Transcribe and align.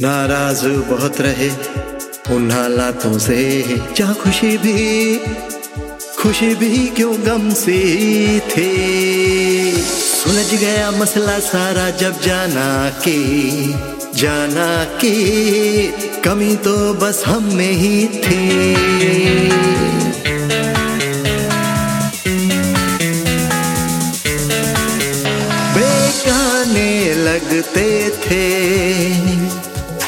नाराज़ 0.00 0.66
बहुत 0.66 1.20
रहे 1.20 1.50
उन 2.34 2.50
हालातों 2.50 3.18
से 3.18 3.62
क्या 3.96 4.12
खुशी 4.12 4.58
भी 4.58 5.16
खुशी 6.18 6.54
भी 6.54 6.88
क्यों 6.88 7.26
गम 7.26 7.54
से 7.54 8.40
थे? 8.40 8.70
सुलझ 9.82 10.60
गया 10.60 10.90
मसला 10.90 11.38
सारा 11.38 11.90
जब 11.90 12.20
जाना 12.20 12.90
के 13.08 13.18
जाना 14.18 14.84
के। 14.84 15.86
कमी 16.20 16.56
तो 16.56 16.94
बस 16.94 17.22
हम 17.26 17.54
में 17.54 17.72
ही 17.72 18.06
थी। 18.06 18.66
लगते 27.16 28.10
थे। 28.10 29.65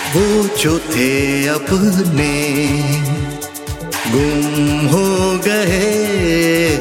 वो 0.08 0.56
जो 0.56 0.78
थे 0.78 1.46
अपने, 1.46 2.32
गुम 4.12 4.86
हो 4.86 5.38
गए। 5.38 6.78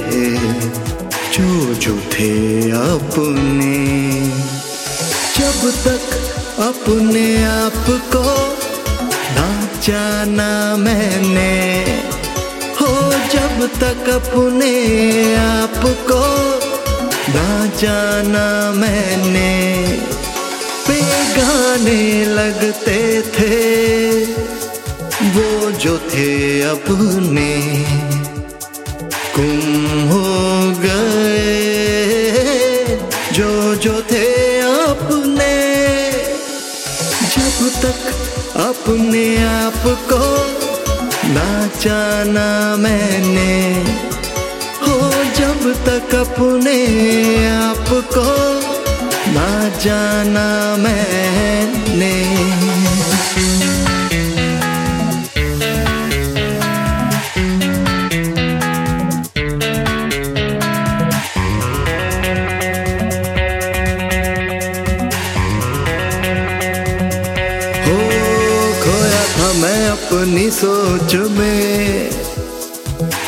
जो 1.34 1.73
जो 1.73 1.99
थे 1.99 2.32
अपने। 2.71 3.77
जब 5.38 5.71
तक 5.85 6.02
अपने 6.59 7.44
आप 7.44 8.02
को 8.16 8.58
ना 9.35 9.70
जाना 9.84 10.76
मैंने, 10.76 11.84
हो 12.82 13.12
जब 13.12 13.68
तक 13.80 14.09
अपने 14.09 14.73
आप 15.35 15.82
को 16.12 16.23
ना 17.30 17.66
जाना 17.66 18.71
मैंने। 18.71 20.16
बेगाने 21.27 22.26
लगते 22.26 23.21
थे। 23.21 24.26
वो 25.29 25.71
जो 25.71 25.98
थे 25.98 26.62
अपने, 26.62 27.85
गुम 29.35 30.10
हो 30.10 30.24
गए। 30.82 31.57
जो 33.34 33.76
जो 33.76 34.02
थे 34.02 34.60
अपने, 34.60 35.54
जब 37.35 37.70
तक 37.82 38.13
अपने 38.57 39.43
आप 39.43 39.84
को 39.85 40.48
ना 41.30 41.70
जाना 41.82 42.76
मैंने, 42.76 43.84
हो 44.82 45.12
जब 45.24 45.85
तक 45.85 46.15
अपने 46.15 46.85
आप 47.48 47.85
को 47.90 48.77
ना 49.36 49.50
जाना 49.84 50.48
मैंने। 50.84 52.16
खोया 68.84 69.24
था 69.34 69.48
मैं 69.62 69.81
अपनी 69.90 70.50
सोच 70.52 71.16
में 71.38 72.09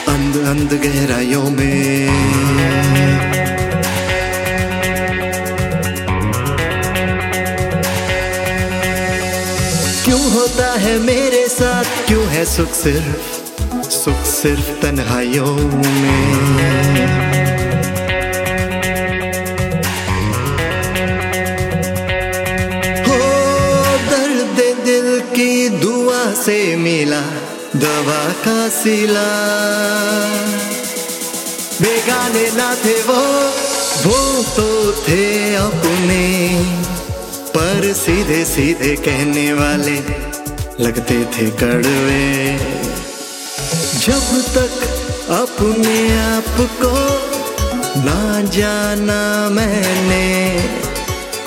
अंध 0.08 0.38
अंध 0.48 0.74
गहराइयों 0.86 1.50
में। 1.50 3.39
क्यों 10.10 10.32
होता 10.32 10.72
है 10.80 10.98
मेरे 11.00 11.48
साथ? 11.48 11.86
क्यों 12.08 12.24
है 12.26 12.46
सुख 12.46 12.72
सिर्फ़ 12.74 13.90
सुख 13.90 14.24
सिर्फ़ 14.26 14.70
तन्हाइयों 14.82 15.56
में? 15.56 16.32
हो 23.08 23.20
दर्द 24.10 24.64
दिल 24.86 25.20
की 25.36 25.70
दुआ 25.70 26.34
से 26.34 26.76
मिला, 26.76 27.22
दवा 27.76 28.24
का 28.46 28.70
सिला। 28.70 29.30
बेगाने 31.82 32.50
ना 32.52 32.76
थे 32.76 33.02
वो 33.02 33.22
वो 34.06 34.44
तो 34.44 34.92
थे 35.08 35.39
सीधे 38.10 38.44
सीधे 38.46 38.96
कहने 39.06 39.42
वाले 39.54 39.96
लगते 40.84 41.18
थे 41.34 41.46
कड़वे। 41.60 42.58
जब 44.06 44.32
तक 44.56 44.72
अपने 45.34 45.98
आप 46.18 46.58
को 46.82 46.94
ना 48.06 48.42
जाना 48.50 49.20
मैंने, 49.50 50.26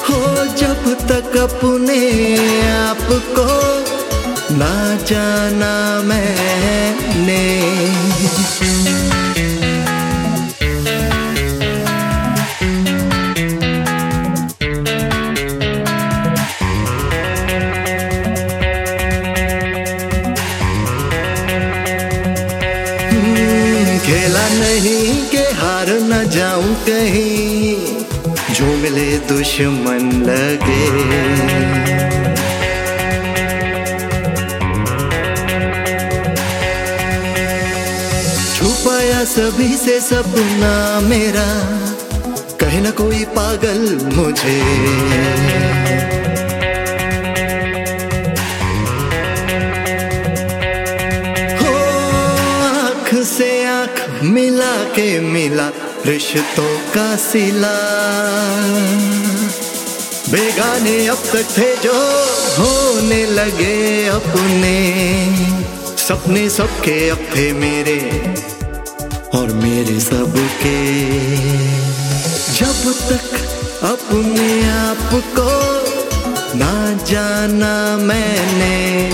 हो 0.04 0.20
जब 0.54 0.86
तक 1.08 1.36
अपने 1.38 1.98
आप 2.68 3.06
को 3.38 3.48
ना 4.54 4.72
जाना 5.04 5.74
मैंने। 6.04 7.42
खेला 24.12 24.48
नहीं 24.48 25.28
के 25.30 25.38
हार 25.38 25.86
न 25.88 26.30
जाऊँ 26.30 26.74
कहीं। 26.74 27.76
जो 28.54 28.66
मिले 28.76 29.18
दुश्मन 29.18 30.12
लगे। 30.22 30.86
छुपाया 38.56 39.24
सभी 39.24 39.76
से 39.76 40.00
सपना 40.00 41.00
मेरा। 41.00 41.48
कहे 42.60 42.80
ना 42.80 42.90
कोई 42.90 43.24
पागल 43.24 44.10
मुझे। 44.14 44.62
मिला 54.22 54.84
के 54.84 55.20
मिला 55.20 55.68
रिश्तों 56.06 56.78
का 56.94 57.16
सिला। 57.16 57.72
बेगाने 60.30 61.06
अब 61.06 61.16
तक 61.16 61.46
थे 61.58 61.76
जो 61.76 61.94
होने 62.58 63.26
लगे 63.26 64.06
अपने। 64.06 64.76
सपने 65.96 66.50
सबके 66.50 67.08
अब 67.08 67.18
थे 67.18 67.52
मेरे 67.52 67.98
और 69.34 69.52
मेरे 69.52 70.00
सबके। 70.00 70.78
जब 72.54 72.94
तक 73.08 73.34
अपने 73.82 74.70
आप 74.70 75.22
को 75.38 75.50
ना 76.58 77.04
जाना 77.04 77.96
मैंने, 77.96 79.08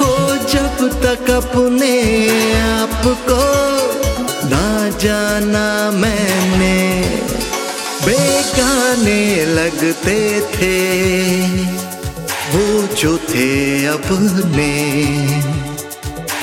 हो 0.00 0.36
जब 0.36 1.00
तक 1.02 1.30
अपने 1.30 1.94
आप 2.60 3.02
को 3.04 3.73
जाना 5.04 5.90
मैंने, 5.90 6.76
बेगाने 8.06 9.44
लगते 9.44 10.40
थे। 10.40 10.76
वो 12.52 12.94
जो 12.94 13.18
थे 13.18 13.86
अपने, 13.86 14.70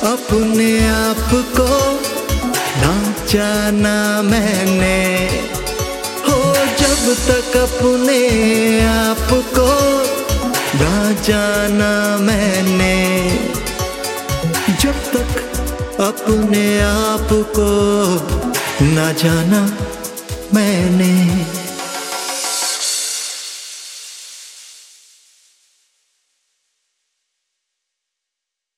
अपने 0.05 0.88
आप 0.88 1.31
को 1.56 1.69
ना 2.82 3.15
जाना 3.29 4.23
मैंने 4.23 5.00
जब 7.00 7.17
तक 7.26 7.56
अपने 7.56 8.19
आप 8.87 9.29
को 9.56 9.69
ना 10.81 11.12
जाना 11.26 11.93
मैंने, 12.20 12.97
जब 14.81 15.00
तक 15.12 16.00
अपने 16.00 16.64
आप 16.81 17.29
को 17.56 17.70
ना 18.85 19.12
जाना 19.12 19.62
मैंने। 20.55 21.14